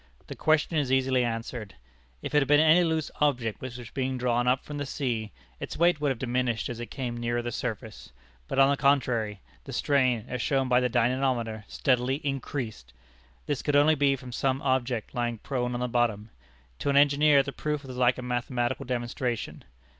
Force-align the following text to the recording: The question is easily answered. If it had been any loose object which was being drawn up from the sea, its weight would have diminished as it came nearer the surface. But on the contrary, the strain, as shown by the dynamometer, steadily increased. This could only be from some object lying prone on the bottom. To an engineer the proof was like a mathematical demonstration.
The 0.25 0.35
question 0.35 0.77
is 0.79 0.91
easily 0.91 1.23
answered. 1.23 1.75
If 2.23 2.33
it 2.33 2.39
had 2.39 2.47
been 2.47 2.59
any 2.59 2.83
loose 2.83 3.11
object 3.19 3.61
which 3.61 3.77
was 3.77 3.91
being 3.91 4.17
drawn 4.17 4.47
up 4.47 4.65
from 4.65 4.79
the 4.79 4.85
sea, 4.87 5.31
its 5.59 5.77
weight 5.77 6.01
would 6.01 6.09
have 6.09 6.17
diminished 6.17 6.69
as 6.69 6.79
it 6.79 6.87
came 6.89 7.15
nearer 7.17 7.43
the 7.43 7.51
surface. 7.51 8.11
But 8.47 8.57
on 8.57 8.71
the 8.71 8.77
contrary, 8.77 9.41
the 9.65 9.71
strain, 9.71 10.25
as 10.27 10.41
shown 10.41 10.67
by 10.67 10.79
the 10.79 10.89
dynamometer, 10.89 11.65
steadily 11.67 12.15
increased. 12.25 12.93
This 13.45 13.61
could 13.61 13.75
only 13.75 13.93
be 13.93 14.15
from 14.15 14.31
some 14.31 14.59
object 14.63 15.13
lying 15.13 15.37
prone 15.37 15.75
on 15.75 15.81
the 15.81 15.87
bottom. 15.87 16.31
To 16.79 16.89
an 16.89 16.97
engineer 16.97 17.43
the 17.43 17.53
proof 17.53 17.83
was 17.83 17.95
like 17.95 18.17
a 18.17 18.23
mathematical 18.23 18.85
demonstration. 18.85 19.63